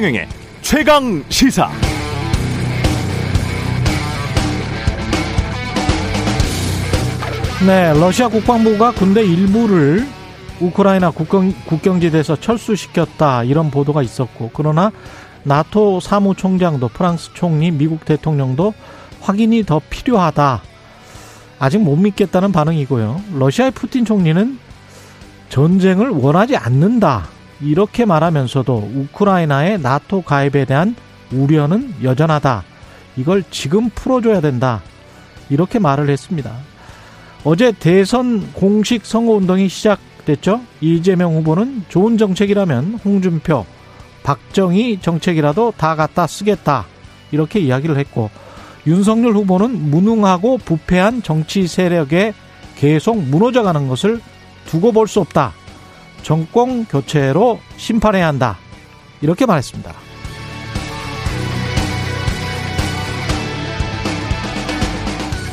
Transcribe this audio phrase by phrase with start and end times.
[0.00, 0.28] 최경영의
[0.62, 1.70] 최강 시사.
[7.66, 10.06] 네, 러시아 국방부가 군대 일부를
[10.58, 14.90] 우크라이나 국경, 국경지대에서 철수시켰다 이런 보도가 있었고 그러나
[15.42, 18.72] 나토 사무총장도 프랑스 총리 미국 대통령도
[19.20, 20.62] 확인이 더 필요하다.
[21.58, 23.20] 아직 못 믿겠다는 반응이고요.
[23.34, 24.58] 러시아의 푸틴 총리는
[25.50, 30.94] 전쟁을 원하지 않는다 이렇게 말하면서도 우크라이나의 나토 가입에 대한
[31.32, 32.64] 우려는 여전하다
[33.16, 34.82] 이걸 지금 풀어줘야 된다
[35.50, 36.52] 이렇게 말을 했습니다
[37.42, 40.60] 어제 대선 공식 선거운동이 시작됐죠.
[40.80, 43.64] 이재명 후보는 좋은 정책이라면 홍준표,
[44.22, 46.84] 박정희 정책이라도 다 갖다 쓰겠다.
[47.32, 48.28] 이렇게 이야기를 했고,
[48.86, 52.34] 윤석열 후보는 무능하고 부패한 정치 세력에
[52.76, 54.20] 계속 무너져가는 것을
[54.66, 55.52] 두고 볼 수 없다.
[56.22, 58.58] 정권 교체로 심판해야 한다.
[59.20, 59.92] 이렇게 말했습니다.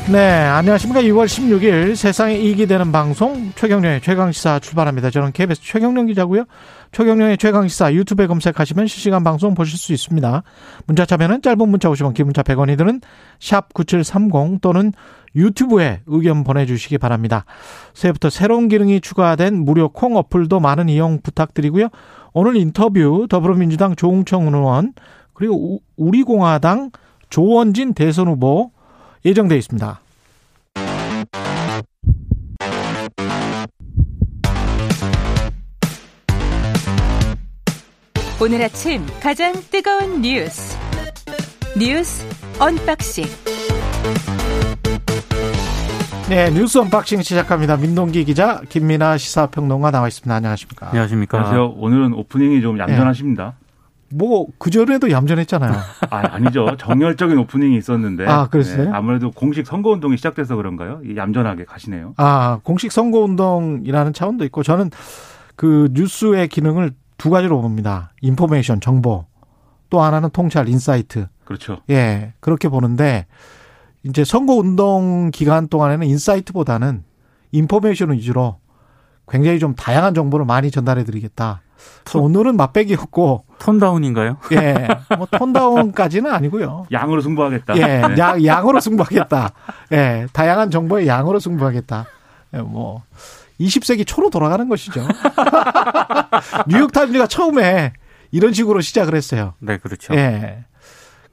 [0.09, 1.01] 네, 안녕하십니까.
[1.01, 5.09] 6월 16일 세상에 이익이 되는 방송 최경령의 최강시사 출발합니다.
[5.09, 6.45] 저는 KBS 최경령 기자고요.
[6.91, 10.43] 최경령의 최강시사 유튜브에 검색하시면 실시간 방송 보실 수 있습니다.
[10.85, 13.01] 문자 참여는 짧은 문자 50원, 긴 문자 100원이 드는
[13.39, 14.93] 샵 9730 또는
[15.35, 17.45] 유튜브에 의견 보내주시기 바랍니다.
[17.93, 21.89] 새해부터 새로운 기능이 추가된 무료 콩 어플도 많은 이용 부탁드리고요.
[22.33, 24.93] 오늘 인터뷰 더불어민주당 조웅청 의원
[25.33, 26.91] 그리고 우리공화당
[27.29, 28.71] 조원진 대선 후보
[29.25, 30.01] 예정돼 있습니다.
[38.39, 40.77] 오늘 아침 가장 뜨거운 뉴스
[41.77, 42.23] 뉴스
[42.59, 43.25] unboxing
[46.29, 47.77] 네 뉴스 unboxing 시작합니다.
[47.77, 50.35] 민동기 기자 김민아 시사평론가 나와 있습니다.
[50.35, 50.87] 안녕하십니까?
[50.89, 51.37] 안녕하십니까?
[51.37, 51.65] 안녕하세요.
[51.77, 53.55] 오늘은 오프닝이 좀 얌전하십니다.
[54.09, 54.15] 네.
[54.17, 55.71] 뭐 그전에도 얌전했잖아요.
[56.11, 56.67] 아, 아니죠.
[56.77, 58.25] 정열적인 오프닝이 있었는데.
[58.27, 58.85] 아, 그랬어요?
[58.85, 61.01] 네, 아무래도 공식 선거 운동이 시작돼서 그런가요?
[61.15, 62.13] 얌전하게 가시네요.
[62.17, 64.91] 아, 공식 선거 운동이라는 차원도 있고 저는
[65.55, 68.11] 그 뉴스의 기능을 두 가지로 봅니다.
[68.21, 69.25] information, 정보.
[69.89, 71.27] 또 하나는 통찰, insight.
[71.45, 71.79] 그렇죠.
[71.89, 72.33] 예.
[72.39, 73.25] 그렇게 보는데
[74.03, 77.03] 이제 선거 운동 기간 동안에는 insight보다는
[77.51, 78.57] information 위주로
[79.27, 81.61] 굉장히 좀 다양한 정보를 많이 전달해 드리겠다.
[82.15, 84.37] 오늘은 맛배기였고 tone down인가요?
[84.53, 86.87] 예, 뭐 tone down까지는 아니고요.
[86.91, 87.77] 양으로 승부하겠다.
[87.77, 88.15] 예, 네.
[88.17, 89.51] 양, 양으로 승부하겠다.
[89.91, 92.05] 예, 다양한 정보의 양으로 승부하겠다.
[92.55, 93.03] 예, 뭐
[93.59, 95.07] 20세기 초로 돌아가는 것이죠.
[96.67, 97.93] 뉴욕타임즈가 처음에
[98.31, 99.53] 이런 식으로 시작을 했어요.
[99.59, 100.13] 네, 그렇죠.
[100.13, 100.65] 예.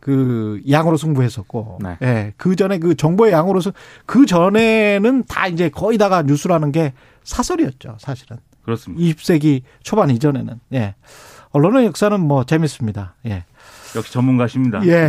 [0.01, 1.97] 그 양으로 승부했었고, 네.
[2.03, 3.61] 예, 그 전에 그 정보의 양으로
[4.05, 6.93] 그 전에는 다 이제 거의 다가 뉴스라는 게
[7.25, 8.37] 사설이었죠, 사실은.
[8.65, 9.03] 그렇습니다.
[9.03, 10.95] 20세기 초반 이전에는 예.
[11.53, 13.15] 언론의 역사는 뭐 재밌습니다.
[13.27, 13.45] 예.
[13.97, 14.85] 역시 전문가십니다.
[14.87, 15.09] 예.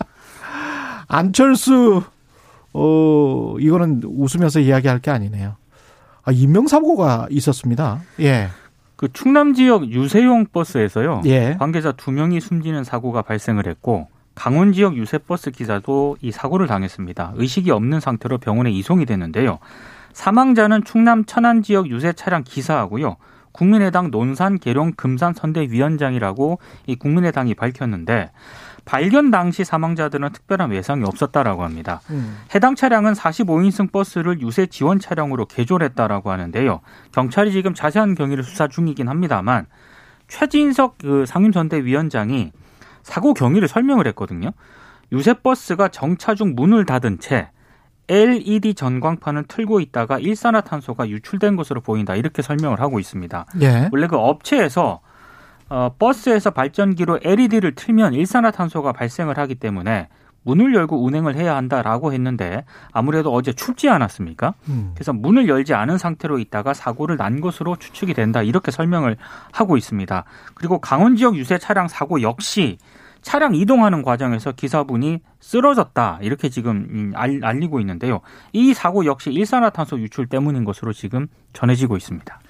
[1.08, 2.02] 안철수
[2.72, 5.56] 어 이거는 웃으면서 이야기할 게 아니네요.
[6.30, 8.00] 아, 인명사고가 있었습니다.
[8.20, 8.48] 예.
[8.94, 11.22] 그 충남 지역 유세용 버스에서요.
[11.26, 11.56] 예.
[11.58, 17.32] 관계자 두 명이 숨지는 사고가 발생을 했고 강원 지역 유세 버스 기사도 이 사고를 당했습니다.
[17.34, 19.58] 의식이 없는 상태로 병원에 이송이 됐는데요.
[20.12, 23.16] 사망자는 충남 천안 지역 유세 차량 기사하고요.
[23.50, 28.30] 국민의당 논산 계룡 금산 선대위원장이라고 이 국민의당이 밝혔는데
[28.90, 32.00] 발견 당시 사망자들은 특별한 외상이 없었다라고 합니다.
[32.10, 32.38] 음.
[32.52, 36.80] 해당 차량은 45인승 버스를 유세 지원 차량으로 개조했다라고 하는데요.
[37.12, 39.66] 경찰이 지금 자세한 경위를 수사 중이긴 합니다만
[40.26, 42.50] 최진석 그 상임선대위원장이
[43.04, 44.50] 사고 경위를 설명을 했거든요.
[45.12, 47.48] 유세 버스가 정차 중 문을 닫은 채
[48.08, 53.46] LED 전광판을 틀고 있다가 일산화탄소가 유출된 것으로 보인다 이렇게 설명을 하고 있습니다.
[53.62, 53.88] 예.
[53.92, 55.00] 원래 그 업체에서
[55.70, 60.08] 어, 버스에서 발전기로 LED를 틀면 일산화탄소가 발생을 하기 때문에
[60.42, 64.54] 문을 열고 운행을 해야 한다라고 했는데 아무래도 어제 춥지 않았습니까?
[64.68, 64.92] 음.
[64.94, 69.16] 그래서 문을 열지 않은 상태로 있다가 사고를 난 것으로 추측이 된다 이렇게 설명을
[69.52, 70.24] 하고 있습니다.
[70.54, 72.78] 그리고 강원 지역 유세 차량 사고 역시
[73.22, 78.20] 차량 이동하는 과정에서 기사분이 쓰러졌다 이렇게 지금 알리고 있는데요.
[78.52, 82.40] 이 사고 역시 일산화탄소 유출 때문인 것으로 지금 전해지고 있습니다.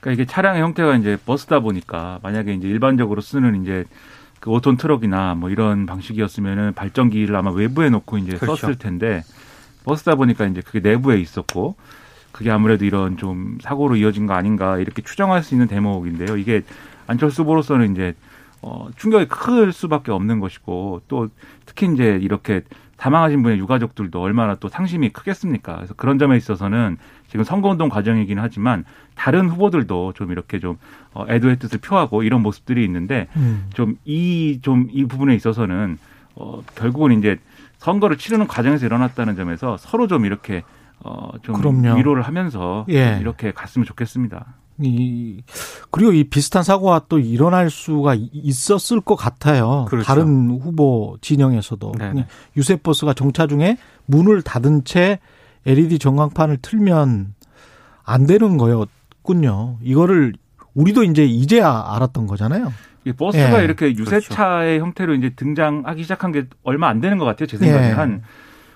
[0.00, 3.84] 그러니까 이게 차량의 형태가 이제 버스다 보니까 만약에 이제 일반적으로 쓰는 이제
[4.40, 8.56] 그 5톤 트럭이나 뭐 이런 방식이었으면은 발전기를 아마 외부에 놓고 이제 그렇죠.
[8.56, 9.22] 썼을 텐데
[9.84, 11.76] 버스다 보니까 이제 그게 내부에 있었고
[12.32, 16.36] 그게 아무래도 이런 좀 사고로 이어진 거 아닌가 이렇게 추정할 수 있는 대목인데요.
[16.36, 16.62] 이게
[17.06, 18.14] 안철수 후보로서는 이제
[18.62, 21.28] 어, 충격이 클 수밖에 없는 것이고 또
[21.66, 22.62] 특히 이제 이렇게
[22.98, 25.76] 사망하신 분의 유가족들도 얼마나 또 상심이 크겠습니까?
[25.76, 26.98] 그래서 그런 점에 있어서는
[27.30, 28.84] 지금 선거운동 과정이긴 하지만
[29.14, 30.76] 다른 후보들도 좀 이렇게 좀
[31.14, 33.68] 어, 애도의 뜻을 표하고 이런 모습들이 있는데 음.
[33.74, 35.96] 좀이 좀 이 부분에 있어서는
[36.34, 37.38] 어, 결국은 이제
[37.78, 40.62] 선거를 치르는 과정에서 일어났다는 점에서 서로 좀 이렇게
[41.02, 41.96] 어, 좀 그럼요.
[41.96, 43.12] 위로를 하면서 예.
[43.14, 44.46] 좀 이렇게 갔으면 좋겠습니다.
[44.82, 45.42] 이
[45.90, 49.84] 그리고 이 비슷한 사고가 또 일어날 수가 이- 있었을 것 같아요.
[49.88, 50.06] 그렇죠.
[50.06, 51.92] 다른 후보 진영에서도
[52.56, 55.20] 유세 버스가 정차 중에 문을 닫은 채
[55.66, 57.34] LED 전광판을 틀면
[58.04, 59.78] 안 되는 거였군요.
[59.82, 60.34] 이거를
[60.74, 62.72] 우리도 이제 이제야 알았던 거잖아요.
[63.04, 63.64] 이 버스가 예.
[63.64, 67.46] 이렇게 유세차의 형태로 이제 등장하기 시작한 게 얼마 안 되는 것 같아요.
[67.46, 67.92] 제 생각에 예.
[67.92, 68.22] 한,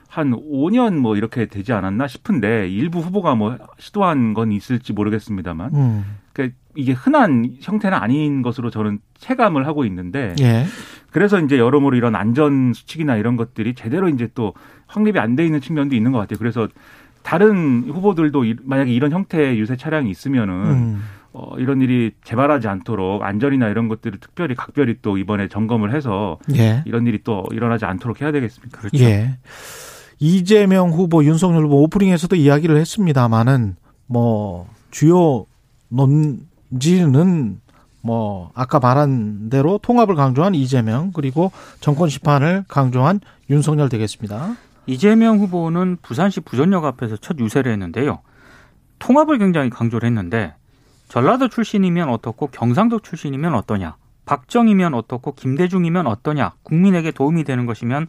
[0.08, 6.04] 한 5년 뭐 이렇게 되지 않았나 싶은데 일부 후보가 뭐 시도한 건 있을지 모르겠습니다만 음.
[6.32, 10.64] 그러니까 이게 흔한 형태는 아닌 것으로 저는 체감을 하고 있는데 예.
[11.10, 14.54] 그래서 이제 여러모로 이런 안전 수칙이나 이런 것들이 제대로 이제 또
[14.86, 16.38] 확립이 안 돼 있는 측면도 있는 것 같아요.
[16.38, 16.69] 그래서
[17.22, 21.02] 다른 후보들도 이- 만약에 이런 형태의 유세 차량이 있으면은 음.
[21.32, 26.82] 어, 이런 일이 재발하지 않도록 안전이나 이런 것들을 특별히 각별히 또 이번에 점검을 해서 예.
[26.86, 28.78] 이런 일이 또 일어나지 않도록 해야 되겠습니다.
[28.78, 29.02] 그렇죠.
[29.02, 29.36] 예.
[30.20, 33.75] 이재명 후보, 윤석열 후보 오프닝에서도 이야기를 했습니다만은
[34.06, 35.46] 뭐 주요
[35.88, 37.60] 논지는
[38.00, 43.20] 뭐 아까 말한 대로 통합을 강조한 이재명 그리고 정권 심판을 강조한
[43.50, 44.56] 윤석열 되겠습니다.
[44.86, 48.20] 이재명 후보는 부산시 부전역 앞에서 첫 유세를 했는데요.
[48.98, 50.54] 통합을 굉장히 강조를 했는데
[51.08, 53.96] 전라도 출신이면 어떻고 경상도 출신이면 어떠냐,
[54.26, 58.08] 박정희면 어떻고 김대중이면 어떠냐, 국민에게 도움이 되는 것이면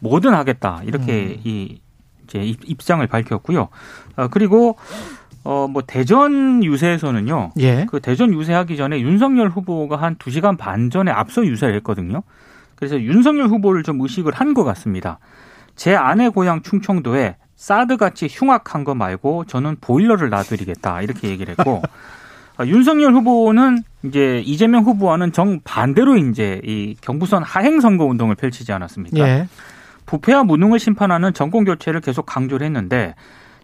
[0.00, 1.80] 뭐든 하겠다 이렇게 이
[2.24, 3.68] 이제 입- 입장을 밝혔고요.
[4.16, 4.76] 어, 그리고
[5.44, 7.52] 어 뭐 대전 유세에서는요.
[7.60, 7.86] 예.
[7.88, 12.22] 그 대전 유세하기 전에 윤석열 후보가 한 두시간 반 전에 앞서 유세를 했거든요.
[12.74, 15.18] 그래서 윤석열 후보를 좀 의식을 한 것 같습니다.
[15.76, 21.82] 제 아내 고향 충청도에 사드같이 흉악한 거 말고 저는 보일러를 놔드리겠다 이렇게 얘기를 했고
[22.58, 28.72] 아, 윤석열 후보는 이제 이재명 후보와는 정 반대로 이제 이 경부선 하행 선거 운동을 펼치지
[28.72, 29.18] 않았습니까?
[29.18, 29.48] 예.
[30.06, 33.14] 부패와 무능을 심판하는 정권 교체를 계속 강조를 했는데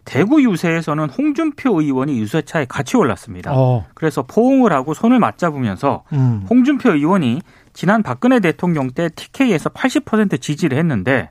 [0.05, 3.53] 대구 유세에서는 홍준표 의원이 유세차에 같이 올랐습니다.
[3.55, 3.85] 어.
[3.93, 6.45] 그래서 포옹을 하고 손을 맞잡으면서 음.
[6.49, 11.29] 홍준표 의원이 지난 박근혜 대통령 때 TK에서 80% 지지를 했는데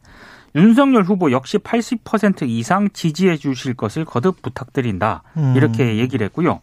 [0.55, 5.23] 윤석열 후보 역시 80% 이상 지지해 주실 것을 거듭 부탁드린다.
[5.37, 5.55] 음.
[5.57, 6.61] 이렇게 얘기를 했고요.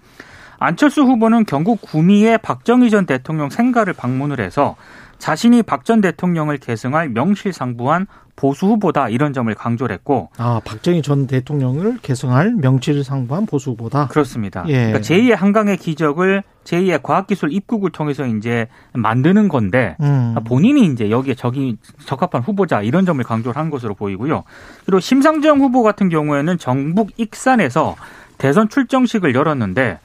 [0.59, 4.75] 안철수 후보는 경북 구미의 박정희 전 대통령 생가를 방문을 해서
[5.19, 11.27] 자신이 박 전 대통령을 계승할 명실상부한 보수 후보다 이런 점을 강조를 했고 아, 박정희 전
[11.27, 14.07] 대통령을 계승할 명실상부한 보수 후보다.
[14.07, 14.63] 그렇습니다.
[14.67, 14.91] 예.
[14.91, 20.35] 그러니까 제2의 한강의 기적을 제2의 과학기술 입국을 통해서 이제 만드는 건데 음.
[20.47, 24.43] 본인이 이제 여기에 적이 적합한 후보자 이런 점을 강조를 한 것으로 보이고요.
[24.85, 27.95] 그리고 심상정 후보 같은 경우에는 정북 익산에서
[28.37, 29.99] 대선 출정식을 열었는데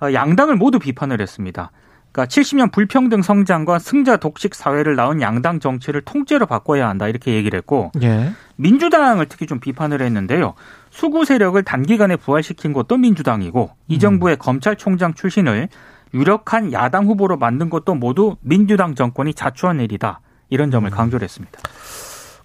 [0.00, 1.70] 어, 양당을 모두 비판을 했습니다.
[2.16, 7.58] 그러니까 70년 불평등 성장과 승자 독식 사회를 낳은 양당 정치를 통째로 바꿔야 한다 이렇게 얘기를
[7.58, 8.32] 했고 예.
[8.56, 10.54] 민주당을 특히 좀 비판을 했는데요.
[10.88, 15.68] 수구 세력을 단기간에 부활시킨 것도 민주당이고 이 정부의 검찰총장 출신을
[16.14, 20.20] 유력한 야당 후보로 만든 것도 모두 민주당 정권이 자초한 일이다.
[20.48, 21.60] 이런 점을 강조를 했습니다.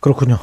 [0.02, 0.40] 그렇군요.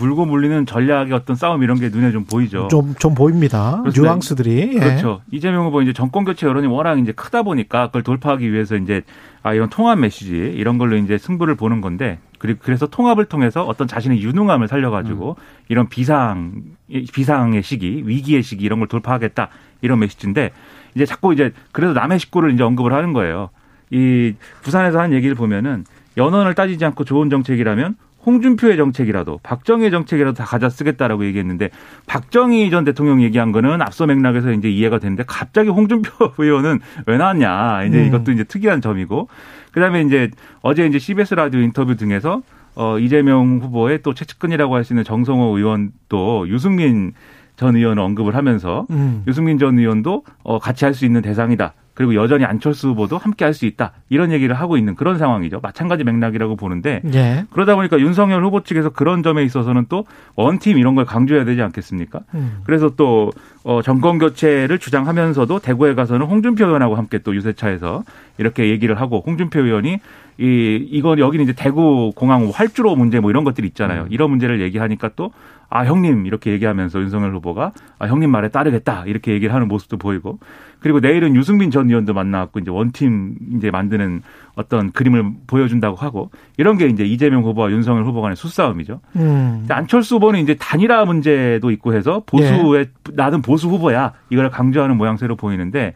[0.00, 2.66] 물고 물리는 전략의 어떤 싸움 이런 게 눈에 좀 보이죠.
[2.68, 3.82] 좀, 좀 보입니다.
[3.96, 4.72] 뉘앙스들이.
[4.74, 4.78] 예.
[4.80, 5.22] 그렇죠.
[5.30, 9.02] 이재명 후보 이제 정권 교체 여론이 워낙 이제 크다 보니까 그걸 돌파하기 위해서 이제
[9.44, 13.86] 아 이런 통합 메시지 이런 걸로 이제 승부를 보는 건데 그리고 그래서 통합을 통해서 어떤
[13.86, 15.36] 자신의 유능함을 살려가지고
[15.68, 19.48] 이런 비상 비상의 시기 위기의 시기 이런 걸 돌파하겠다
[19.82, 20.50] 이런 메시지인데
[20.96, 23.50] 이제 자꾸 이제 그래서 남의 식구를 이제 언급을 하는 거예요.
[23.90, 25.84] 이 부산에서 한 얘기를 보면은
[26.16, 27.94] 연원을 따지지 않고 좋은 정책이라면
[28.26, 31.70] 홍준표의 정책이라도 박정희의 정책이라도 다 가져 쓰겠다라고 얘기했는데
[32.06, 37.84] 박정희 전 대통령 얘기한 거는 앞서 맥락에서 이제 이해가 되는데 갑자기 홍준표 의원은 왜 나왔냐
[37.84, 38.06] 이제 음.
[38.06, 39.28] 이것도 이제 특이한 점이고
[39.72, 40.30] 그다음에 이제
[40.62, 42.42] 어제 이제 CBS 라디오 인터뷰 등에서
[42.74, 47.12] 어 이재명 후보의 또 최측근이라고 할 수 있는 정성호 의원도 유승민
[47.56, 49.22] 전 의원을 언급을 하면서 음.
[49.26, 51.72] 유승민 전 의원도 어, 같이 할 수 있는 대상이다.
[51.96, 53.92] 그리고 여전히 안철수 후보도 함께 할 수 있다.
[54.10, 55.60] 이런 얘기를 하고 있는 그런 상황이죠.
[55.62, 57.46] 마찬가지 맥락이라고 보는데 예.
[57.50, 62.20] 그러다 보니까 윤석열 후보 측에서 그런 점에 있어서는 또 원팀 이런 걸 강조해야 되지 않겠습니까?
[62.34, 62.58] 음.
[62.64, 63.32] 그래서 또
[63.64, 68.04] 어, 정권 교체를 주장하면서도 대구에 가서는 홍준표 의원하고 함께 또 유세차에서
[68.38, 69.98] 이렇게 얘기를 하고 홍준표 의원이
[70.38, 74.02] 이 이건 여기는 이제 대구 공항 활주로 문제 뭐 이런 것들이 있잖아요.
[74.02, 74.08] 음.
[74.10, 75.30] 이런 문제를 얘기하니까 또
[75.68, 80.38] 아 형님 이렇게 얘기하면서 윤석열 후보가 아 형님 말에 따르겠다 이렇게 얘기를 하는 모습도 보이고
[80.78, 84.22] 그리고 내일은 유승민 전 의원도 만나갖고 이제 원팀 이제 만드는
[84.54, 89.00] 어떤 그림을 보여준다고 하고 이런 게 이제 이재명 후보와 윤석열 후보 간의 수싸움이죠.
[89.16, 89.66] 음.
[89.68, 95.94] 안철수 후보는 이제 단일화 문제도 있고 해서 보수의 나는 보수 후보야 이걸 강조하는 모양새로 보이는데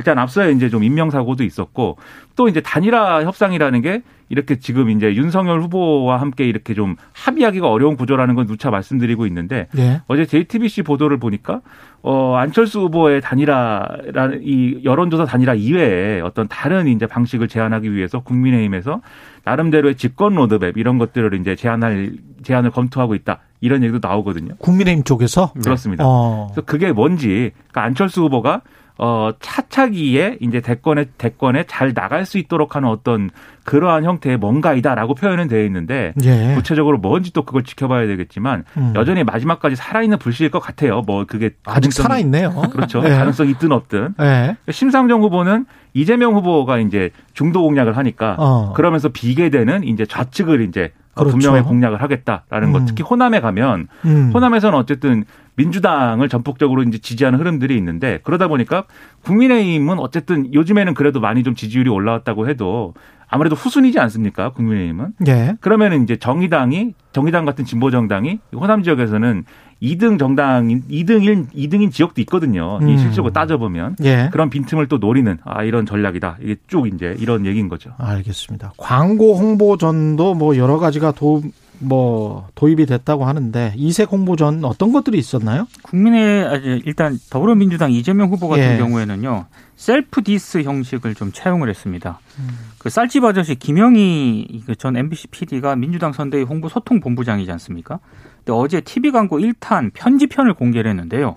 [0.00, 1.98] 일단 앞서에 이제 좀 인명사고도 있었고
[2.34, 7.96] 또 이제 단일화 협상이라는 게 이렇게 지금 이제 윤석열 후보와 함께 이렇게 좀 합의하기가 어려운
[7.96, 10.00] 구조라는 건 누차 말씀드리고 있는데 예.
[10.06, 11.60] 어제 JTBC 보도를 보니까
[12.00, 19.02] 어 안철수 후보의 단일화라는 이 여론조사 단일화 이외에 어떤 다른 이제 방식을 제안하기 위해서 국민의힘에서
[19.44, 24.54] 나름대로의 집권 로드맵 이런 것들을 이제 제안할 제안을 검토하고 있다 이런 얘기도 나오거든요.
[24.60, 26.04] 국민의힘 쪽에서 그렇습니다.
[26.06, 26.46] 어.
[26.50, 28.62] 그래서 그게 뭔지 그러니까 안철수 후보가
[29.02, 33.30] 어 차차기에 이제 대권에 대권에 잘 나갈 수 있도록 하는 어떤
[33.64, 36.52] 그러한 형태의 뭔가이다라고 표현은 되어 있는데 예.
[36.54, 38.92] 구체적으로 뭔지 또 그걸 지켜봐야 되겠지만 음.
[38.94, 41.00] 여전히 마지막까지 살아있는 불씨일 것 같아요.
[41.00, 42.50] 뭐 그게 아직 살아있네요.
[42.72, 43.02] 그렇죠.
[43.02, 43.08] 예.
[43.08, 44.56] 가능성이 있든 없든 예.
[44.70, 45.64] 심상정 후보는
[45.94, 48.74] 이재명 후보가 이제 중도 공략을 하니까 어.
[48.74, 51.38] 그러면서 비계되는 이제 좌측을 이제 그렇죠.
[51.38, 52.80] 분명히 공략을 하겠다라는 것.
[52.80, 52.86] 음.
[52.86, 54.30] 특히 호남에 가면 음.
[54.34, 55.24] 호남에서는 어쨌든
[55.60, 58.84] 민주당을 전폭적으로 이제 지지하는 흐름들이 있는데 그러다 보니까
[59.24, 62.94] 국민의힘은 어쨌든 요즘에는 그래도 많이 좀 지지율이 올라왔다고 해도
[63.28, 64.52] 아무래도 후순위지 않습니까?
[64.52, 65.12] 국민의힘은.
[65.28, 65.54] 예.
[65.60, 69.44] 그러면은 이제 정의당이 정의당 같은 진보 정당이 호남 지역에서는
[69.80, 72.78] 2등 정당 2등인 2등인 지역도 있거든요.
[72.82, 72.88] 음.
[72.88, 74.28] 이 실적으로 따져 보면 예.
[74.32, 76.38] 그런 빈틈을 또 노리는 아 이런 전략이다.
[76.42, 77.92] 이게 쭉 이제 이런 얘기인 거죠.
[77.98, 78.72] 알겠습니다.
[78.76, 81.42] 광고 홍보전도 뭐 여러 가지가 도,
[81.80, 85.66] 뭐 도입이 됐다고 하는데 이색 홍보전 어떤 것들이 있었나요?
[85.82, 88.76] 국민의 아니, 일단 더불어민주당 이재명 후보 같은 예.
[88.76, 89.46] 경우에는요
[89.76, 92.20] self dis 형식을 좀 차용을 했습니다.
[92.38, 92.48] 음.
[92.78, 97.98] 그 쌀집 아저씨 김영희 그전 MBC PD가 민주당 선대위 홍보 소통 본부장이지 않습니까?
[98.38, 101.36] 근데 어제 TV 광고 1탄 편집편을 공개를 했는데요.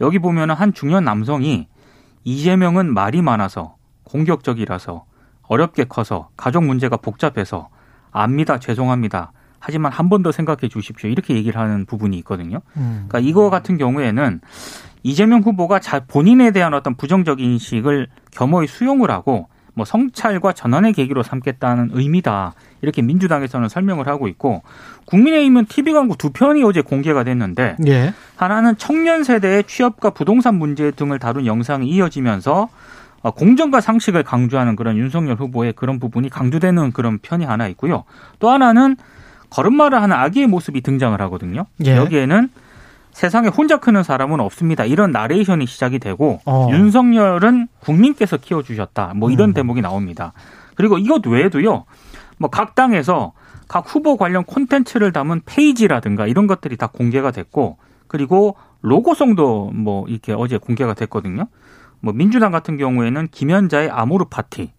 [0.00, 1.68] 여기 보면은 한 중년 남성이
[2.24, 5.04] 이재명은 말이 많아서 공격적이라서
[5.42, 7.68] 어렵게 커서 가족 문제가 복잡해서
[8.10, 9.32] 압니다 죄송합니다.
[9.66, 11.10] 하지만 한 번 더 생각해 주십시오.
[11.10, 12.60] 이렇게 얘기를 하는 부분이 있거든요.
[12.76, 13.06] 음.
[13.08, 14.40] 그러니까 이거 같은 경우에는
[15.02, 21.24] 이재명 후보가 자 본인에 대한 어떤 부정적인 인식을 겸허히 수용을 하고 뭐 성찰과 전환의 계기로
[21.24, 22.54] 삼겠다는 의미다.
[22.80, 24.62] 이렇게 민주당에서는 설명을 하고 있고
[25.06, 28.14] 국민의힘은 TV 광고 두 편이 어제 공개가 됐는데 예.
[28.36, 32.68] 하나는 청년 세대의 취업과 부동산 문제 등을 다룬 영상이 이어지면서
[33.22, 38.04] 어, 공정과 상식을 강조하는 그런 윤석열 후보의 그런 부분이 강조되는 그런 편이 하나 있고요.
[38.38, 38.96] 또 하나는
[39.50, 41.66] 걸음마를 하는 아기의 모습이 등장을 하거든요.
[41.84, 41.96] 예.
[41.96, 42.48] 여기에는
[43.12, 44.84] 세상에 혼자 크는 사람은 없습니다.
[44.84, 46.68] 이런 나레이션이 시작이 되고 어.
[46.70, 49.14] 윤석열은 국민께서 키워주셨다.
[49.16, 49.54] 뭐 이런 음.
[49.54, 50.32] 대목이 나옵니다.
[50.74, 51.84] 그리고 이것 외에도요.
[52.38, 53.32] 뭐 각 당에서
[53.68, 60.32] 각 후보 관련 콘텐츠를 담은 페이지라든가 이런 것들이 다 공개가 됐고 그리고 로고송도 뭐 이렇게
[60.32, 61.46] 어제 공개가 됐거든요.
[62.00, 64.70] 뭐 민주당 같은 경우에는 김연자의 아모르 파티,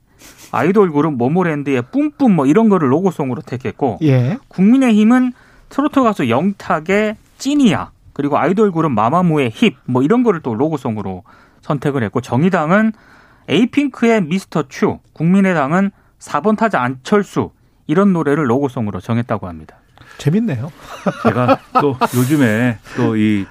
[0.52, 4.38] 아이돌 그룹 모모랜드의 뿜뿜 뭐 이런 거를 로고송으로 택했고 예.
[4.48, 5.34] 국민의힘은
[5.70, 11.24] 트로트 가수 영탁의 찐이야 그리고 아이돌 그룹 마마무의 힙 뭐 이런 거를 또 로고송으로
[11.62, 12.94] 선택을 했고 정의당은
[13.50, 17.52] 에이핑크의 미스터 츄, 국민의당은 4번 타자 안철수
[17.88, 19.78] 이런 노래를 로고송으로 정했다고 합니다.
[20.18, 20.72] 재밌네요.
[21.24, 23.46] 제가 또 요즘에 또 이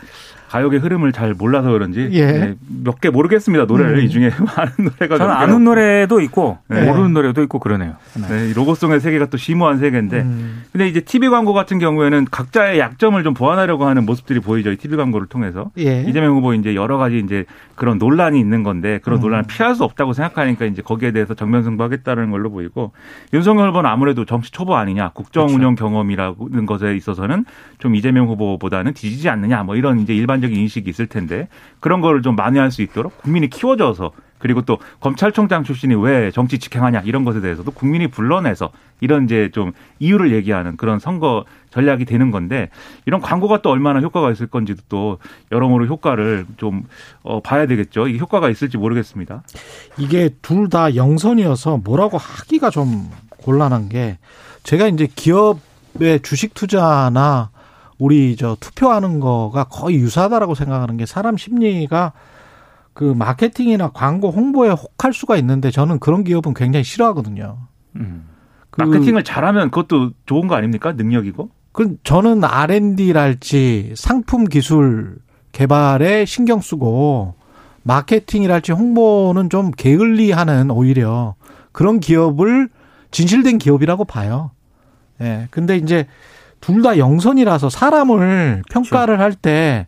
[0.57, 2.55] 가요계 흐름을 잘 몰라서 그런지 예.
[2.83, 3.67] 몇개 모르겠습니다.
[3.67, 4.05] 노래를 음.
[4.05, 6.83] 이 중에 많은 노래가 저는 아는 노래도 있고 네.
[6.83, 7.97] 모르는 노래도 있고 그러네요.
[8.15, 8.29] 네.
[8.29, 10.63] 네, 이 로고송의 세계가 또 심오한 세계인데 음.
[10.73, 14.73] 근데 이제 TV 광고 같은 경우에는 각자의 약점을 좀 보완하려고 하는 모습들이 보이죠.
[14.73, 15.71] 이 TV 광고를 통해서.
[15.77, 16.05] 예.
[16.09, 17.45] 이재명 후보 이제 여러 가지 이제
[17.75, 19.21] 그런 논란이 있는 건데 그런 음.
[19.21, 22.93] 논란을 피할 수 없다고 생각하니까 이제 거기에 대해서 정면 승부하겠다는 걸로 보이고
[23.35, 25.59] 윤석열 후보는 아무래도 정치 초보 아니냐 국정 그렇죠.
[25.59, 27.45] 운영 경험이라는 것에 있어서는
[27.79, 31.49] 좀 이재명 후보보다는 뒤지지 않느냐 뭐 이런 이제 일반적 인 인식이 있을 텐데
[31.81, 37.01] 그런 거를 좀 만회할 수 있도록 국민이 키워져서 그리고 또 검찰총장 출신이 왜 정치 직행하냐
[37.07, 42.69] 이런 것에 대해서도 국민이 불러내서 이런 이제 좀 이유를 얘기하는 그런 선거 전략이 되는 건데
[43.07, 45.19] 이런 광고가 또 얼마나 효과가 있을 건지도 또
[45.53, 46.85] 여러모로 효과를 좀
[47.23, 48.09] 어, 봐야 되겠죠.
[48.09, 49.43] 이게 효과가 있을지 모르겠습니다.
[49.99, 54.19] 이게 둘 다 영선이어서 뭐라고 하기가 좀 곤란한 게
[54.65, 57.51] 제가 이제 기업의 주식 투자나
[57.99, 62.13] 우리 저 투표하는 거가 거의 유사하다라고 생각하는 게 사람 심리가
[62.93, 67.59] 그 마케팅이나 광고 홍보에 혹할 수가 있는데 저는 그런 기업은 굉장히 싫어하거든요.
[67.97, 68.27] 음.
[68.71, 70.93] 그, 마케팅을 잘하면 그것도 좋은 거 아닙니까?
[70.93, 71.51] 능력이고.
[71.73, 75.19] 그 저는 R&D랄지 상품 기술
[75.53, 77.35] 개발에 신경 쓰고
[77.83, 81.35] 마케팅이랄지 홍보는 좀 게을리하는 오히려
[81.73, 82.71] 그런 기업을
[83.11, 84.51] 진실된 기업이라고 봐요.
[85.21, 85.49] 예.
[85.51, 86.07] 근데 이제
[86.61, 89.87] 둘 다 영선이라서 사람을 평가를 할때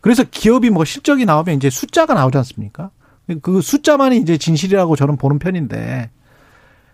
[0.00, 2.90] 그래서 기업이 뭐 실적이 나오면 이제 숫자가 나오지 않습니까?
[3.40, 6.10] 그 숫자만이 이제 진실이라고 저는 보는 편인데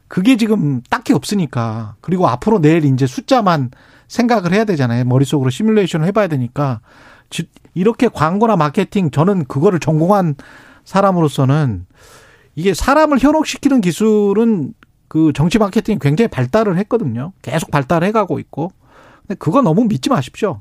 [0.08, 3.70] 그게 지금 딱히 없으니까 그리고 앞으로 내일 이제 숫자만
[4.08, 5.04] 생각을 해야 되잖아요.
[5.04, 6.80] 머릿속으로 시뮬레이션을 해봐야 되니까
[7.74, 10.34] 이렇게 광고나 마케팅 저는 그거를 전공한
[10.84, 11.86] 사람으로서는
[12.54, 14.74] 이게 사람을 현혹시키는 기술은
[15.08, 17.32] 그 정치 마케팅이 굉장히 발달을 했거든요.
[17.42, 18.72] 계속 발달해 가고 있고.
[19.28, 20.60] 근데 그거 너무 믿지 마십시오.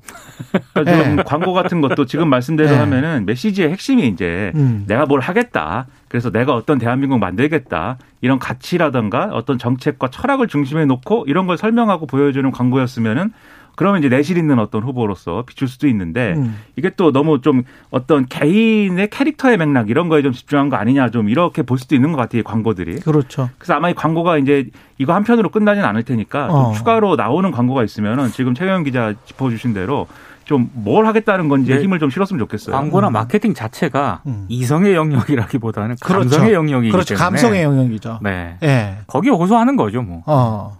[0.74, 1.24] 그러니까 네.
[1.24, 2.76] 광고 같은 것도 지금 말씀대로 네.
[2.76, 4.84] 하면은 메시지의 핵심이 이제 음.
[4.88, 5.88] 내가 뭘 하겠다.
[6.10, 7.98] 그래서 내가 어떤 대한민국 만들겠다.
[8.20, 13.32] 이런 가치라든가 어떤 정책과 철학을 중심에 놓고 이런 걸 설명하고 보여주는 광고였으면은
[13.78, 16.58] 그러면 이제 내실 있는 어떤 후보로서 비출 수도 있는데 음.
[16.76, 21.30] 이게 또 너무 좀 어떤 개인의 캐릭터의 맥락 이런 거에 좀 집중한 거 아니냐 좀
[21.30, 23.02] 이렇게 볼 수도 있는 것 같아요 광고들이.
[23.02, 23.52] 그렇죠.
[23.60, 24.66] 그래서 아마 이 광고가 이제
[24.98, 26.74] 이거 한편으로 끝나진 않을 테니까 어.
[26.74, 30.08] 추가로 나오는 광고가 있으면은 지금 최경 기자 짚어주신 대로
[30.46, 31.84] 좀뭘 하겠다는 건지 네.
[31.84, 32.76] 힘을 좀 실었으면 좋겠어요.
[32.76, 33.14] 광고나 음.
[33.14, 34.46] 마케팅 자체가 음.
[34.50, 36.30] 이성의 영역이라기보다는 그렇죠.
[36.30, 37.14] 감성의 영역이기 그렇죠.
[37.14, 38.20] 때문에 감성의 영역이죠.
[38.24, 38.58] 네.
[38.60, 38.98] 네.
[39.06, 40.24] 거기에 호소하는 거죠, 뭐.
[40.26, 40.80] 어.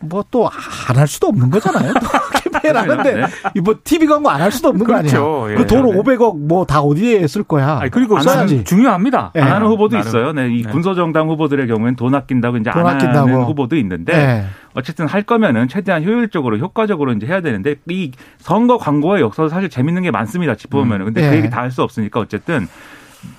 [0.00, 1.92] 뭐 또 안 할 수도 없는 거잖아요.
[2.42, 3.60] 캠페인 하는데 네.
[3.62, 5.22] 뭐 TV 광고 안 할 수도 없는 그렇죠.
[5.22, 5.52] 거 아니야.
[5.52, 5.62] 예.
[5.62, 7.78] 그돈 500억 뭐 다 어디에 쓸 거야.
[7.80, 8.64] 아니, 그리고 써야지.
[8.64, 9.32] 중요합니다.
[9.34, 10.08] 안 하는 후보도 나름.
[10.08, 10.32] 있어요.
[10.32, 10.70] 네, 이 네.
[10.70, 13.28] 군소정당 후보들의 경우에는 돈 아낀다고 이제 돈 안 아낀다고.
[13.28, 14.44] 하는 후보도 있는데 네.
[14.74, 20.02] 어쨌든 할 거면은 최대한 효율적으로 효과적으로 이제 해야 되는데 이 선거 광고의 역사도 사실 재밌는
[20.02, 20.54] 게 많습니다.
[20.54, 21.00] 짚어보면.
[21.00, 21.30] 은 근데 음.
[21.30, 22.66] 그 얘기 다 할 수 없으니까 어쨌든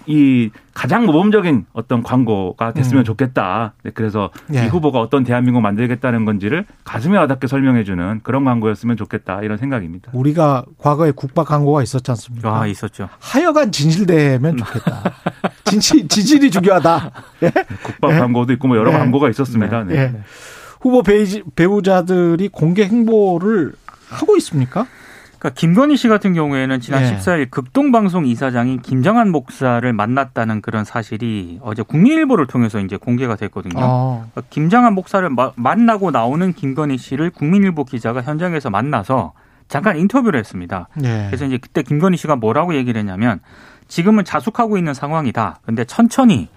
[0.05, 3.05] 이 가장 모범적인 어떤 광고가 됐으면 음.
[3.05, 3.73] 좋겠다.
[3.83, 4.65] 네, 그래서 예.
[4.65, 10.11] 이 후보가 어떤 대한민국 만들겠다는 건지를 가슴에 와닿게 설명해주는 그런 광고였으면 좋겠다 이런 생각입니다.
[10.13, 12.61] 우리가 과거에 국밥 광고가 있었지 않습니까?
[12.61, 13.09] 아 있었죠.
[13.19, 15.03] 하여간 진실되면 좋겠다.
[15.65, 17.11] 진실 진실이 중요하다.
[17.43, 17.51] 예?
[17.83, 18.19] 국밥 예?
[18.19, 18.97] 광고도 있고 뭐 여러 예.
[18.97, 19.83] 광고가 있었습니다.
[19.83, 20.11] 네.
[20.11, 20.21] 네.
[20.81, 21.03] 후보
[21.55, 23.73] 배우자들이 공개 행보를
[24.09, 24.87] 하고 있습니까?
[25.39, 27.17] 그러니까 김건희 씨 같은 경우에는 지난 네.
[27.17, 33.79] 14일 극동방송 이사장인 김정한 목사를 만났다는 그런 사실이 어제 국민일보를 통해서 이제 공개가 됐거든요.
[33.79, 34.27] 어.
[34.31, 39.31] 그러니까 김정한 목사를 마, 만나고 나오는 김건희 씨를 국민일보 기자가 현장에서 만나서
[39.69, 40.89] 잠깐 인터뷰를 했습니다.
[40.95, 41.27] 네.
[41.27, 43.39] 그래서 이제 그때 김건희 씨가 뭐라고 얘기를 했냐면
[43.87, 45.59] 지금은 자숙하고 있는 상황이다.
[45.65, 46.49] 근데 천천히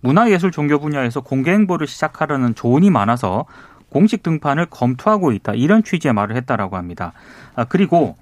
[0.00, 3.44] 문화예술 종교 분야에서 공개 행보를 시작하려는 조언이 많아서
[3.90, 5.52] 공식 등판을 검토하고 있다.
[5.52, 7.12] 이런 취지의 말을 했다라고 합니다.
[7.54, 8.16] 아, 그리고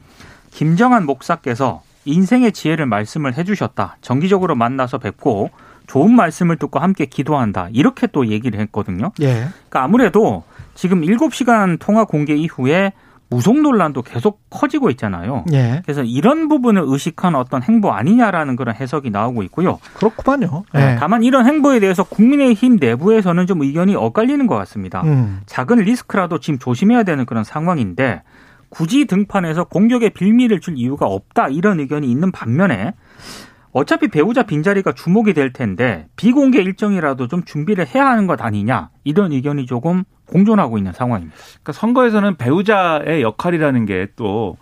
[0.50, 3.96] 김정한 목사께서 인생의 지혜를 말씀을 해주셨다.
[4.00, 5.50] 정기적으로 만나서 뵙고
[5.86, 7.68] 좋은 말씀을 듣고 함께 기도한다.
[7.72, 9.10] 이렇게 또 얘기를 했거든요.
[9.20, 9.34] 예.
[9.34, 12.92] 그러니까 아무래도 지금 7시간 통화 공개 이후에
[13.28, 15.44] 무속 논란도 계속 커지고 있잖아요.
[15.52, 15.82] 예.
[15.84, 19.78] 그래서 이런 부분을 의식한 어떤 행보 아니냐라는 그런 해석이 나오고 있고요.
[19.94, 20.64] 그렇구만요.
[20.74, 20.96] 예.
[20.98, 25.02] 다만 이런 행보에 대해서 국민의힘 내부에서는 좀 의견이 엇갈리는 것 같습니다.
[25.02, 25.40] 음.
[25.46, 28.22] 작은 리스크라도 지금 조심해야 되는 그런 상황인데
[28.70, 32.94] 굳이 등판해서 공격에 빌미를 줄 이유가 없다 이런 의견이 있는 반면에
[33.72, 39.32] 어차피 배우자 빈자리가 주목이 될 텐데 비공개 일정이라도 좀 준비를 해야 하는 것 아니냐 이런
[39.32, 41.36] 의견이 조금 공존하고 있는 상황입니다.
[41.36, 44.56] 그러니까 선거에서는 배우자의 역할이라는 게 또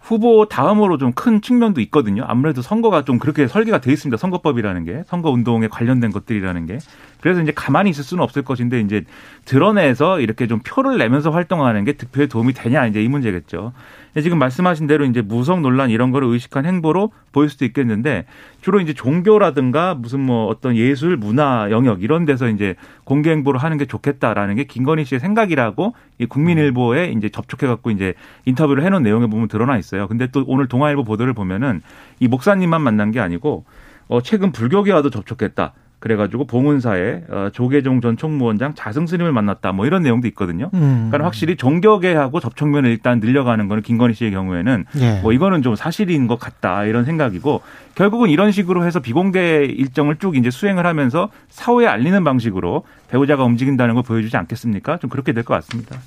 [0.00, 2.24] 후보 다음으로 좀 큰 측면도 있거든요.
[2.26, 4.16] 아무래도 선거가 좀 그렇게 설계가 돼 있습니다.
[4.16, 6.78] 선거법이라는 게 선거 운동에 관련된 것들이라는 게
[7.22, 9.04] 그래서 이제 가만히 있을 수는 없을 것인데 이제
[9.44, 13.72] 드러내서 이렇게 좀 표를 내면서 활동하는 게 득표에 도움이 되냐 이제 이 문제겠죠.
[14.20, 18.26] 지금 말씀하신 대로 이제 무성 논란 이런 거를 의식한 행보로 보일 수도 있겠는데
[18.60, 23.78] 주로 이제 종교라든가 무슨 뭐 어떤 예술 문화 영역 이런 데서 이제 공개 행보를 하는
[23.78, 28.14] 게 좋겠다라는 게 김건희 씨의 생각이라고 이 국민일보에 이제 접촉해 갖고 이제
[28.46, 30.08] 인터뷰를 해 놓은 내용에 보면 드러나 있어요.
[30.08, 31.82] 근데 또 오늘 동아일보 보도를 보면은
[32.18, 33.64] 이 목사님만 만난 게 아니고
[34.08, 35.72] 어 최근 불교계와도 접촉했다.
[36.02, 40.68] 그래가지고 봉은사의 어, 조계종 전 총무원장 자승 스님을 만났다 뭐 이런 내용도 있거든요.
[40.74, 41.06] 음.
[41.10, 45.20] 그러니까 확실히 종교계하고 접촉면을 일단 늘려가는 거는 김건희 씨의 경우에는 예.
[45.22, 47.62] 뭐 이거는 좀 사실인 것 같다 이런 생각이고
[47.94, 53.94] 결국은 이런 식으로 해서 비공개 일정을 쭉 이제 수행을 하면서 사후에 알리는 방식으로 배우자가 움직인다는
[53.94, 54.96] 걸 보여주지 않겠습니까?
[54.96, 55.98] 좀 그렇게 될 것 같습니다.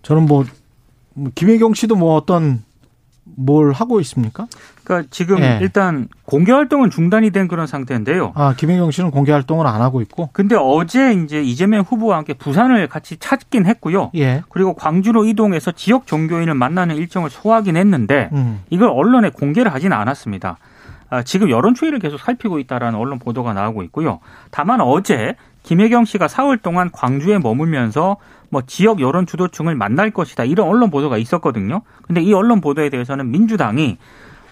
[0.00, 0.46] 저는 뭐
[1.34, 2.62] 김혜경 씨도 뭐 어떤
[3.24, 4.46] 뭘 하고 있습니까?
[4.82, 5.58] 그러니까 지금 네.
[5.60, 8.32] 일단 공개 활동은 중단이 된 그런 상태인데요.
[8.34, 10.30] 아, 김혜경 씨는 공개 활동을 안 하고 있고.
[10.32, 14.10] 근데 어제 이제 이재명 후보와 함께 부산을 같이 찾긴 했고요.
[14.16, 14.42] 예.
[14.48, 18.62] 그리고 광주로 이동해서 지역 종교인을 만나는 일정을 소화하긴 했는데 음.
[18.70, 20.58] 이걸 언론에 공개를 하지는 않았습니다.
[21.12, 24.20] 아, 지금 여론 추이를 계속 살피고 있다라는 언론 보도가 나오고 있고요.
[24.50, 28.16] 다만 어제 김혜경 씨가 사흘 동안 광주에 머물면서
[28.50, 31.82] 뭐 지역 여론 주도층을 만날 것이다 이런 언론 보도가 있었거든요.
[32.06, 33.98] 근데 이 언론 보도에 대해서는 민주당이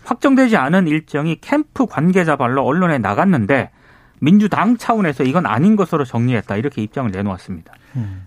[0.05, 3.71] 확정되지 않은 일정이 캠프 관계자 발로 언론에 나갔는데
[4.21, 7.73] 민주당 차원에서 이건 아닌 것으로 정리했다 이렇게 입장을 내놓았습니다.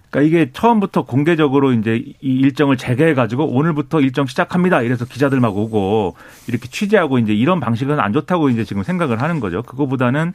[0.09, 4.81] 그러니까 이게 처음부터 공개적으로 이제 이 일정을 재개해 가지고 오늘부터 일정 시작합니다.
[4.81, 6.15] 이래서 기자들 막 오고
[6.47, 9.63] 이렇게 취재하고 이제 이런 방식은 안 좋다고 이제 지금 생각을 하는 거죠.
[9.63, 10.33] 그거보다는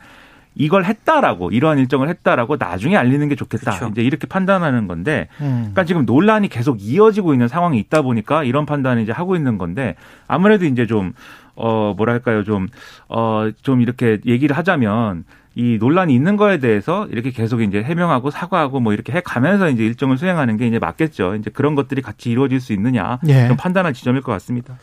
[0.54, 3.72] 이걸 했다라고 이러한 일정을 했다라고 나중에 알리는 게 좋겠다.
[3.72, 3.92] 그렇죠.
[3.92, 5.58] 이제 이렇게 판단하는 건데 음.
[5.60, 9.94] 그러니까 지금 논란이 계속 이어지고 있는 상황이 있다 보니까 이런 판단을 이제 하고 있는 건데
[10.26, 11.12] 아무래도 이제 좀
[11.60, 15.24] 어 뭐랄까요 좀어 좀 이렇게 얘기를 하자면
[15.56, 19.84] 이 논란이 있는 거에 대해서 이렇게 계속 이제 해명하고 사과하고 뭐 이렇게 해 가면서 이제
[19.84, 21.34] 일정을 수행하는 게 이제 맞겠죠.
[21.34, 23.48] 이제 그런 것들이 같이 이루어질 수 있느냐 예.
[23.48, 24.78] 좀 판단할 지점일 것 같습니다.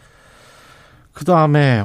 [1.14, 1.82] 그 다음에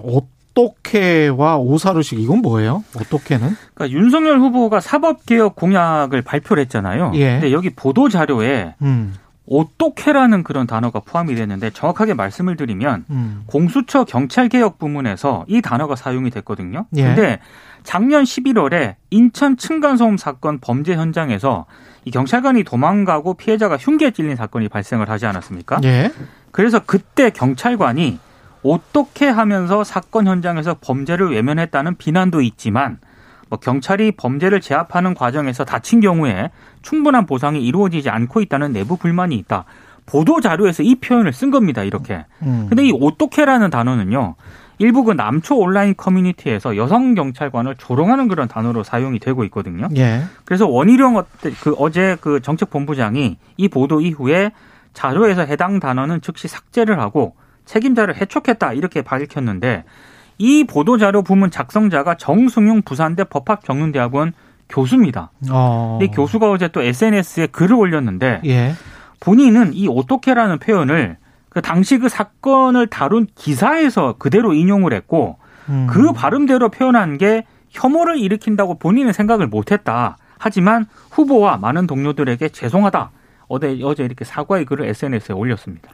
[0.61, 2.85] 오토케와 오사루식 이건 뭐예요?
[2.97, 3.57] 오토케는?
[3.75, 7.13] 그러니까 윤석열 후보가 사법개혁 공약을 발표를 했잖아요.
[7.15, 7.33] 예.
[7.33, 9.15] 근데 여기 보도 자료에 음,
[9.47, 13.43] 오똑해라는 그런 단어가 포함이 됐는데 정확하게 말씀을 드리면 음.
[13.47, 16.87] 공수처 경찰개혁 부문에서 이 단어가 사용이 됐거든요.
[16.97, 17.03] 예.
[17.03, 17.41] 근데
[17.83, 21.67] 작년 11월에 인천 층간소음 사건 범죄 현장에서
[22.05, 25.81] 이 경찰관이 도망가고 피해자가 흉기에 찔린 사건이 발생을 하지 않았습니까?
[25.85, 26.13] 예.
[26.53, 28.19] 그래서 그때 경찰관이
[28.63, 32.99] 어떻게 하면서 사건 현장에서 범죄를 외면했다는 비난도 있지만
[33.49, 36.51] 뭐 경찰이 범죄를 제압하는 과정에서 다친 경우에
[36.83, 39.65] 충분한 보상이 이루어지지 않고 있다는 내부 불만이 있다.
[40.07, 41.83] 보도 자료에서 이 표현을 쓴 겁니다.
[41.83, 42.25] 이렇게.
[42.43, 42.67] 음.
[42.69, 44.35] 근데 이 어떻게라는 단어는요.
[44.79, 49.89] 일부 그 남초 온라인 커뮤니티에서 여성 경찰관을 조롱하는 그런 단어로 사용이 되고 있거든요.
[49.97, 50.23] 예.
[50.45, 51.25] 그래서 원희룡 어-
[51.61, 54.53] 그 어제 그 정책본부장이 이 보도 이후에
[54.95, 57.35] 자료에서 해당 단어는 즉시 삭제를 하고
[57.71, 59.85] 책임자를 해촉했다 이렇게 밝혔는데
[60.39, 64.33] 이 보도 자료 부문 작성자가 정승용 부산대 법학정론대학원
[64.69, 65.31] 교수입니다.
[65.51, 65.99] 어.
[66.03, 68.73] 이 교수가 어제 또 SNS에 글을 올렸는데 예.
[69.21, 75.87] 본인은 이 어떻게라는 표현을 그 당시 그 사건을 다룬 기사에서 그대로 인용을 했고 음.
[75.89, 80.17] 그 발음대로 표현한 게 혐오를 일으킨다고 본인은 생각을 못했다.
[80.39, 83.11] 하지만 후보와 많은 동료들에게 죄송하다.
[83.49, 85.91] 어제 어제 이렇게 사과의 글을 SNS에 올렸습니다.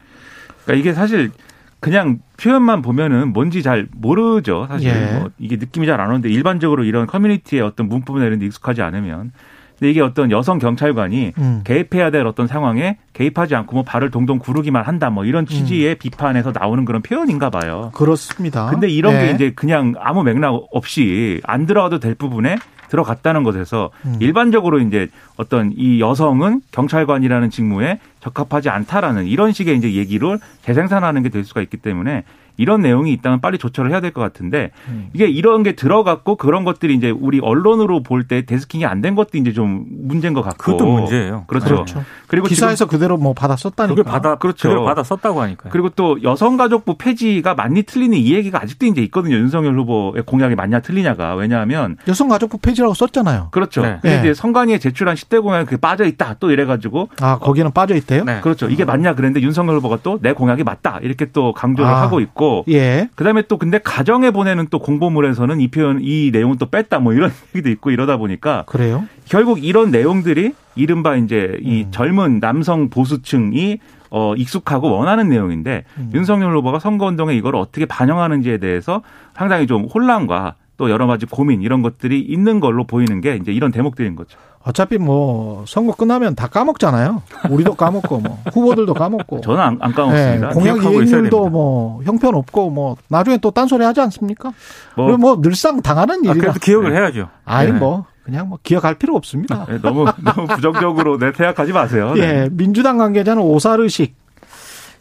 [0.63, 1.31] 그러니까 이게 사실
[1.79, 4.65] 그냥 표현만 보면은 뭔지 잘 모르죠.
[4.69, 5.17] 사실 예.
[5.19, 9.31] 뭐 이게 느낌이 잘 안 오는데 일반적으로 이런 커뮤니티의 어떤 문법이나 이런 데 익숙하지 않으면
[9.79, 11.61] 근데 이게 어떤 여성 경찰관이 음.
[11.63, 16.51] 개입해야 될 어떤 상황에 개입하지 않고 뭐 발을 동동 구르기만 한다 뭐 이런 취지의 비판에서
[16.51, 17.91] 나오는 그런 표현인가 봐요.
[17.93, 18.67] 그렇습니다.
[18.71, 19.19] 근데 이런 예.
[19.27, 22.57] 게 이제 그냥 아무 맥락 없이 안 들어가도 될 부분에
[22.89, 24.17] 들어갔다는 것에서 음.
[24.19, 31.29] 일반적으로 이제 어떤 이 여성은 경찰관이라는 직무에 적합하지 않다라는 이런 식의 이제 얘기를 재생산하는 게
[31.29, 32.23] 될 수가 있기 때문에
[32.57, 35.09] 이런 내용이 있다면 빨리 조처를 해야 될 것 같은데 음.
[35.13, 39.37] 이게 이런 게 들어갔고 그런 것들이 이제 우리 언론으로 볼 때 데스킹이 안 된 것도
[39.37, 41.43] 이제 좀 문제인 것 같고 그것도 문제예요.
[41.47, 41.67] 그렇죠.
[41.67, 42.03] 그렇죠.
[42.27, 43.95] 그리고 기사에서 그대로 뭐 받아 썼다니까.
[43.95, 44.69] 그걸 받아 그렇죠.
[44.69, 45.71] 그걸 받아 썼다고 하니까요.
[45.71, 49.35] 그리고 또 여성가족부 폐지가 맞니 틀리니 이 얘기가 아직도 이제 있거든요.
[49.35, 53.49] 윤석열 후보의 공약이 맞냐 틀리냐가 왜냐하면 여성가족부 폐지라고 썼잖아요.
[53.51, 53.81] 그렇죠.
[53.83, 53.99] 네.
[54.01, 54.19] 근데 네.
[54.21, 58.23] 이제 선관위에 제출한 10대 공약이 그게 빠져 있다 또 이래가지고 아 거기는 빠져 있대요.
[58.23, 58.39] 네.
[58.41, 58.67] 그렇죠.
[58.69, 62.01] 이게 맞냐 그랬는데 윤석열 후보가 또 내 공약이 맞다 이렇게 또 강조를 아.
[62.01, 63.09] 하고 있고 예.
[63.15, 67.31] 그다음에 또 근데 가정에 보내는 또 공보물에서는 이 표현 이 내용은 또 뺐다 뭐 이런
[67.55, 69.05] 얘기도 있고 이러다 보니까 그래요.
[69.25, 71.91] 결국 이런 내용들이 이른바 이제 이 음.
[71.91, 73.79] 젊은 남성 보수층이
[74.09, 76.11] 어 익숙하고 원하는 내용인데 음.
[76.13, 79.01] 윤석열 후보가 선거운동에 이걸 어떻게 반영하는지에 대해서
[79.35, 83.71] 상당히 좀 혼란과 또 여러 가지 고민 이런 것들이 있는 걸로 보이는 게 이제 이런
[83.71, 84.37] 대목들인 거죠.
[84.63, 87.23] 어차피 뭐 선거 끝나면 다 까먹잖아요.
[87.49, 89.41] 우리도 까먹고 뭐 후보들도 까먹고.
[89.41, 90.49] 저는 안, 안 까먹습니다.
[90.49, 91.49] 예, 공약 이행률도.
[91.49, 94.51] 뭐 형편 없고 뭐 나중에 또 딴소리 하지 않습니까?
[94.95, 96.33] 뭐, 뭐, 뭐 늘상 당하는 아, 일이라.
[96.35, 97.29] 그래도 기억을 해야죠.
[97.45, 97.79] 아니 네.
[97.79, 99.65] 뭐 그냥 뭐 기억할 필요 없습니다.
[99.71, 102.13] 예, 너무 너무 부정적으로 내 생각하지 마세요.
[102.13, 102.21] 네.
[102.21, 104.15] 예, 민주당 관계자는 오사르식.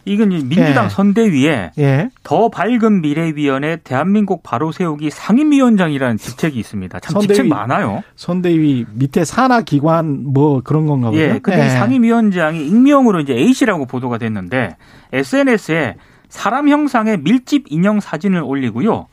[0.06, 0.88] 이건 민주당 예.
[0.88, 2.10] 선대위에 예.
[2.22, 7.00] 더 밝은 미래위원회 대한민국 바로 세우기 상임위원장이라는 직책이 있습니다.
[7.00, 7.26] 참 선대위.
[7.26, 8.04] 직책 많아요.
[8.14, 11.20] 선대위 밑에 산하 기관 뭐 그런 건가 보죠.
[11.20, 11.66] 예, 근데 예.
[11.66, 14.76] 이 상임위원장이 익명으로 이제 A 씨라고 보도가 됐는데
[15.12, 15.96] SNS에
[16.28, 19.08] 사람 형상의 밀집 인형 사진을 올리고요.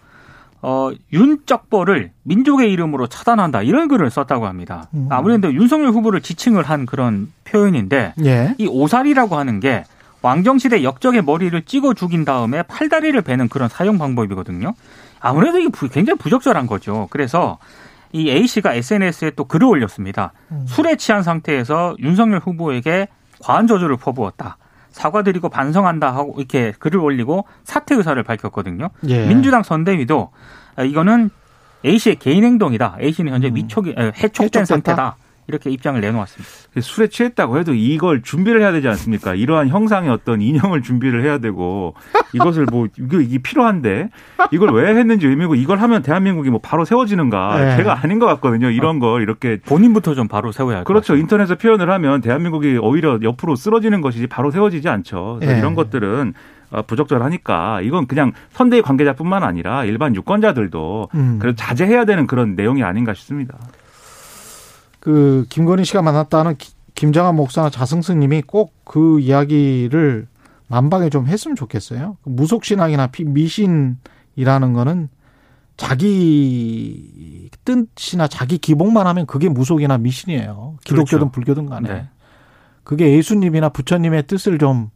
[0.62, 4.88] 어, 윤적벌을 민족의 이름으로 차단한다 이런 글을 썼다고 합니다.
[4.94, 5.08] 음.
[5.10, 8.56] 아무래도 윤석열 후보를 지칭을 한 그런 표현인데 예.
[8.60, 9.84] 이 오살이라고 하는 게
[10.24, 14.74] 왕정시대 역적의 머리를 찍어 죽인 다음에 팔다리를 베는 그런 사용 방법이거든요.
[15.20, 17.08] 아무래도 이게 부- 굉장히 부적절한 거죠.
[17.12, 17.60] 그래서
[18.14, 20.32] 이 A 씨가 SNS에 또 글을 올렸습니다.
[20.52, 20.66] 음.
[20.68, 23.08] 술에 취한 상태에서 윤석열 후보에게
[23.42, 24.58] 과한 저주를 퍼부었다.
[24.92, 28.90] 사과드리고 반성한다 하고 이렇게 글을 올리고 사퇴 의사를 밝혔거든요.
[29.08, 29.26] 예.
[29.28, 30.32] 민주당 선대위도
[30.78, 31.32] 아, 이거는
[31.84, 32.98] A 씨의 개인 행동이다.
[33.02, 33.56] A 씨는 현재 음.
[33.56, 34.66] 미촉이 에, 해촉된 해촉됐다.
[34.66, 35.16] 상태다.
[35.48, 36.82] 이렇게 입장을 내놓았습니다.
[36.82, 39.36] 술에 취했다고 해도 이걸 준비를 해야 되지 않습니까?
[39.36, 41.96] 이러한 형상의 어떤 인형을 준비를 해야 되고
[42.34, 44.10] 이것을 뭐 이게, 이게 필요한데
[44.52, 47.58] 이걸 왜 했는지 의미고 이걸 하면 대한민국이 뭐 바로 세워지는가?
[47.58, 47.78] 네.
[47.78, 48.70] 제가 아닌 것 같거든요.
[48.70, 51.14] 이런 걸 이렇게 본인부터 좀 바로 세워야 할것 그렇죠.
[51.14, 51.22] 같습니다.
[51.22, 55.38] 인터넷에 표현을 하면 대한민국이 오히려 옆으로 쓰러지는 것이지 바로 세워지지 않죠.
[55.40, 55.60] 그래서 예.
[55.60, 56.34] 이런 것들은
[56.72, 61.38] 어, 부적절하니까 이건 그냥 선대위 관계자뿐만 아니라 일반 유권자들도 음.
[61.40, 63.58] 그래도 자제해야 되는 그런 내용이 아닌가 싶습니다.
[65.04, 70.28] 그 김건희 씨가 만났다는 기- 김정한 목사나 자승승님이 꼭 그 이야기를
[70.68, 72.16] 만방에 좀 했으면 좋겠어요.
[72.24, 75.10] 그 무속신앙이나 피- 미신이라는 거는
[75.76, 80.78] 자기 뜻이나 자기 기복만 하면 그게 무속이나 미신이에요.
[80.86, 81.32] 기독교든 그렇죠.
[81.32, 81.90] 불교든 간에.
[81.94, 82.08] 네.
[82.86, 84.90] 그게 예수님이나 부처님의 뜻을 좀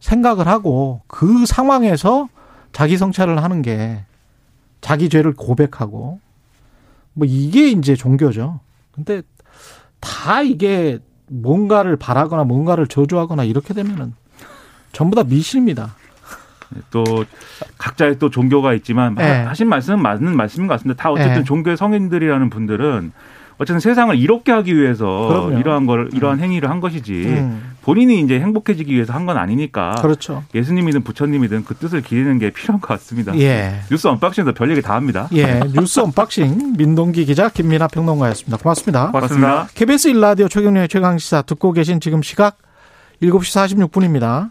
[0.00, 2.28] 생각을 하고 그 상황에서
[2.72, 4.04] 자기 성찰을 하는 게
[4.80, 6.20] 자기 죄를 고백하고
[7.14, 8.60] 뭐 이게 이제 종교죠.
[8.92, 9.22] 근데
[10.02, 14.12] 다 이게 뭔가를 바라거나 뭔가를 저주하거나 이렇게 되면은
[14.92, 15.96] 전부 다 미신입니다.
[16.90, 17.04] 또
[17.78, 19.42] 각자의 또 종교가 있지만 네.
[19.42, 21.02] 하신 말씀은 맞는 말씀인 것 같습니다.
[21.02, 21.44] 다 어쨌든 네.
[21.44, 23.12] 종교의 성인들이라는 분들은
[23.62, 25.58] 어쨌든 세상을 이롭게 하기 위해서 그럼요.
[25.58, 30.42] 이러한 걸 이러한 행위를 한 것이지 음, 본인이 이제 행복해지기 위해서 한 건 아니니까 그렇죠.
[30.54, 33.38] 예수님이든 부처님이든 그 뜻을 기리는 게 필요한 것 같습니다.
[33.38, 33.76] 예.
[33.90, 35.28] 뉴스 언박싱에서 별 얘기 다 합니다.
[35.32, 35.60] 예.
[35.72, 38.56] 뉴스 unboxing 민동기 기자 김민아 평론가였습니다.
[38.58, 39.10] 고맙습니다.
[39.12, 39.68] 고맙습니다.
[39.74, 42.58] KBS 일라디오 최경영의 최강 시사 듣고 계신 지금 시각
[43.22, 44.50] 7시 46분입니다.